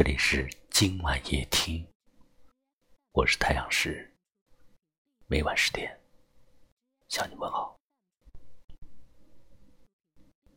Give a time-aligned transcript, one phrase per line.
[0.00, 1.86] 这里是今晚夜听，
[3.12, 4.10] 我是太阳石，
[5.26, 6.00] 每晚十点
[7.10, 7.78] 向你问好。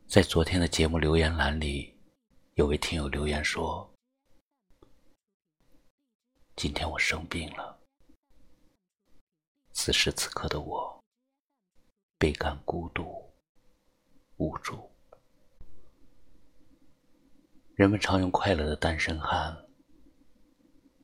[0.08, 1.94] 在昨天的节目留言栏里，
[2.54, 3.86] 有位听友留言说
[6.56, 7.78] ：“今天我生病了，
[9.72, 11.04] 此时此刻的我
[12.16, 13.30] 倍感孤独、
[14.38, 14.90] 无助。”
[17.74, 19.66] 人们常用快乐的单身汉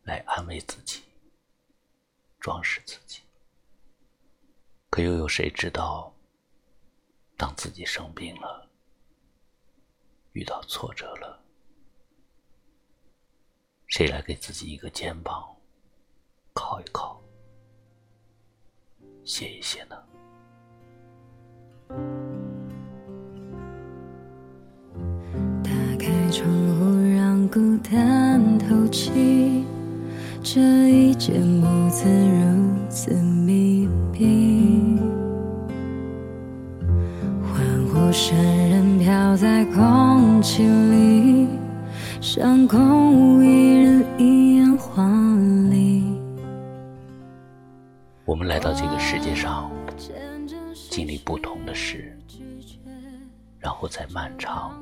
[0.04, 1.02] 来安慰自己、
[2.38, 3.22] 装饰自己，
[4.88, 6.14] 可又有谁知道，
[7.36, 8.70] 当自己生病了、
[10.30, 11.42] 遇到挫折了，
[13.88, 15.56] 谁来给自己一个肩膀
[16.54, 17.20] 靠一靠、
[19.24, 19.96] 歇一歇呢？
[28.90, 29.64] 单透气，
[30.42, 34.98] 这一间屋子如此密闭，
[37.40, 38.36] 欢呼声
[38.70, 41.46] 仍飘在空气里，
[42.20, 45.06] 像空无一人一样华
[45.70, 46.02] 丽。
[48.24, 49.70] 我们来到这个世界上，
[50.90, 52.16] 经历不同的事，
[53.60, 54.72] 然后在漫长。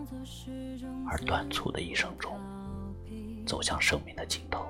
[1.11, 2.33] 而短促的一生中，
[3.49, 4.67] 走向生命的尽头。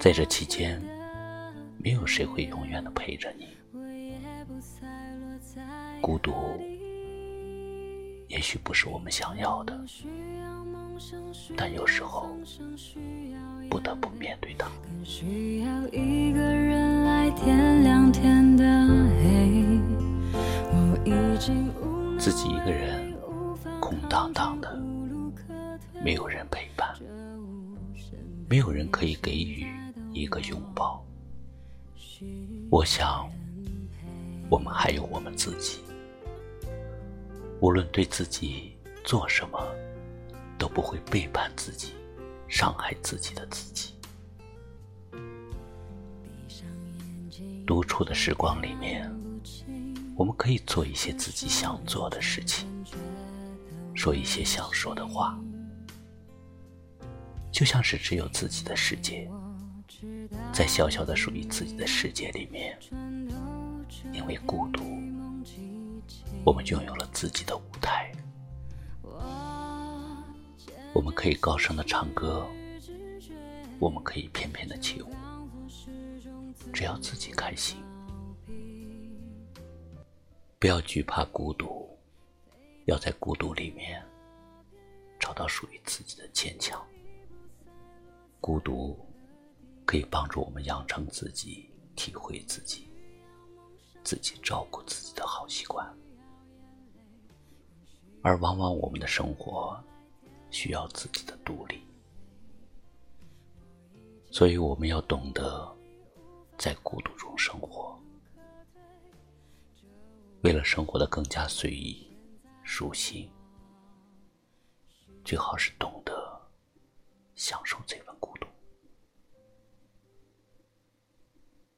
[0.00, 0.82] 在这期间，
[1.76, 3.48] 没有谁会永远的陪着你。
[6.00, 6.32] 孤独，
[8.28, 9.78] 也许不是我们想要的，
[11.54, 12.34] 但有时候
[13.68, 14.70] 不得不面对它。
[28.80, 29.66] 人可以给予
[30.10, 31.04] 一个拥抱。
[32.70, 33.30] 我想，
[34.48, 35.80] 我们还有我们自己。
[37.60, 38.74] 无论对自己
[39.04, 39.60] 做什么，
[40.56, 41.92] 都不会背叛自己、
[42.48, 43.92] 伤害自己的自己。
[47.66, 49.12] 独处的时光里面，
[50.16, 52.66] 我们可以做一些自己想做的事情。
[53.94, 55.38] 说一些想说的话，
[57.60, 59.30] 就像是只有自己的世界，
[60.50, 62.74] 在小小的属于自己的世界里面，
[64.14, 64.82] 因为孤独，
[66.42, 68.10] 我们拥有了自己的舞台。
[70.94, 72.48] 我们可以高声的唱歌，
[73.78, 75.12] 我们可以翩翩的起舞，
[76.72, 77.76] 只要自己开心，
[80.58, 81.94] 不要惧怕孤独。
[82.86, 84.02] 要在孤独里面
[85.18, 86.82] 找到属于自己的坚强。
[88.40, 88.98] 孤独
[89.84, 92.88] 可以帮助我们养成自己体会自己、
[94.02, 95.86] 自己照顾自己的好习惯，
[98.22, 99.78] 而往往我们的生活
[100.50, 101.82] 需要自己的独立，
[104.30, 105.70] 所以我们要懂得
[106.56, 108.00] 在孤独中生活，
[110.42, 112.06] 为了生活的更加随意。
[112.62, 113.28] 舒心，
[115.24, 116.40] 最好是懂得
[117.34, 118.09] 享受这份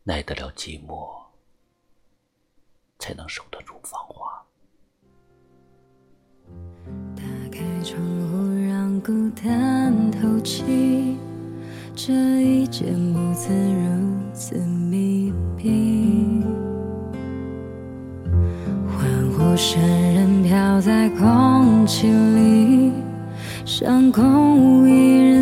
[0.04, 1.08] 耐得了寂寞，
[2.98, 4.42] 才能守得住芳华。
[7.14, 8.36] 打开窗户，
[8.66, 11.16] 让孤单透气，
[11.94, 16.42] 这一间屋子如此密闭，
[18.88, 19.80] 欢呼声。
[20.84, 22.92] 在空气里，
[23.64, 25.41] 像空无一人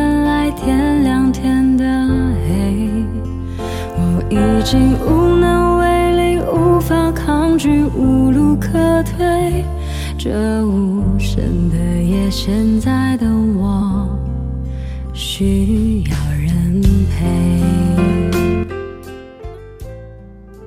[4.73, 9.65] 我已经无能为力，无法抗拒，无路可退。
[10.17, 14.07] 这无声的夜，现在的我
[15.13, 17.59] 需要人陪。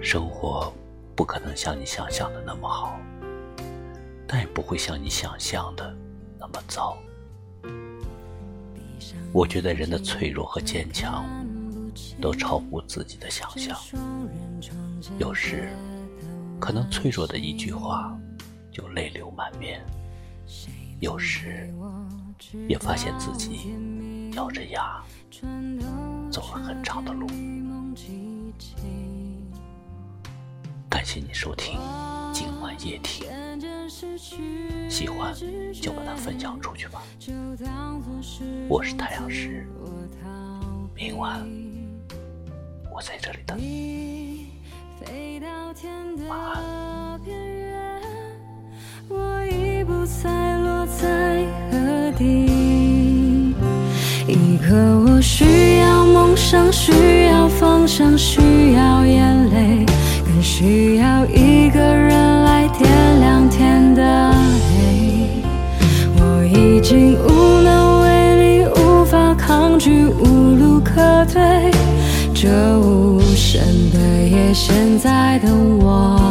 [0.03, 0.71] 生活
[1.15, 1.41] 不可。
[1.41, 2.99] 能像你想象的那么好，
[4.27, 5.95] 但也不会像你想象的
[6.39, 6.95] 那么糟。
[9.33, 11.25] 我觉得人的脆弱和坚强
[12.21, 13.77] 都超乎自己的想象。
[15.19, 15.69] 有时，
[16.61, 18.17] 可能脆弱的一句话
[18.71, 19.81] 就泪流满面；
[21.01, 21.73] 有时，
[22.69, 25.03] 也发现自己咬着牙
[26.31, 27.27] 走了很长的路。
[30.89, 31.79] 感谢你收听
[32.33, 33.27] 今晚夜听，
[34.89, 35.35] 喜欢
[35.73, 37.03] 就把它分享出去吧。
[38.69, 39.69] 我是太阳石，
[40.95, 41.45] 明晚
[42.95, 44.53] 我在这里等你。
[46.29, 47.21] 晚安。
[49.09, 53.53] 我已不再落在何地，
[54.29, 59.85] 一个我需要梦想，需要方向，需要眼泪，
[60.25, 64.33] 更需要一个人来点亮天的
[64.71, 65.43] 黑。
[66.17, 71.73] 我已经无能为力，无法抗拒，无路可退。
[72.45, 73.59] 这无声
[73.91, 73.99] 的
[74.29, 76.24] 夜，现在的我。